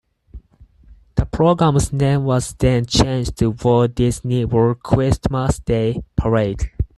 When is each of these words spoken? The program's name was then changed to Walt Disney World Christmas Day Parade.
The 1.13 1.27
program's 1.27 1.93
name 1.93 2.23
was 2.23 2.55
then 2.55 2.87
changed 2.87 3.37
to 3.37 3.51
Walt 3.51 3.93
Disney 3.93 4.45
World 4.45 4.81
Christmas 4.81 5.57
Day 5.59 6.01
Parade. 6.15 6.71